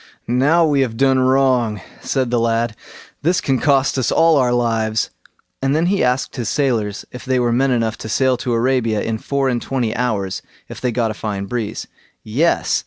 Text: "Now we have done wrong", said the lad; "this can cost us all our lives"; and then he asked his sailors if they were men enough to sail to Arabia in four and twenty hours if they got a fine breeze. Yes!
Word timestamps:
"Now 0.25 0.65
we 0.65 0.81
have 0.81 0.97
done 0.97 1.19
wrong", 1.19 1.79
said 2.01 2.31
the 2.31 2.39
lad; 2.39 2.75
"this 3.21 3.39
can 3.39 3.59
cost 3.59 3.99
us 3.99 4.11
all 4.11 4.35
our 4.37 4.51
lives"; 4.51 5.11
and 5.61 5.75
then 5.75 5.85
he 5.85 6.03
asked 6.03 6.37
his 6.37 6.49
sailors 6.49 7.05
if 7.11 7.23
they 7.23 7.39
were 7.39 7.51
men 7.51 7.69
enough 7.69 7.99
to 7.99 8.09
sail 8.09 8.35
to 8.37 8.53
Arabia 8.53 9.01
in 9.01 9.19
four 9.19 9.47
and 9.47 9.61
twenty 9.61 9.95
hours 9.95 10.41
if 10.67 10.81
they 10.81 10.91
got 10.91 11.11
a 11.11 11.13
fine 11.13 11.45
breeze. 11.45 11.85
Yes! 12.23 12.79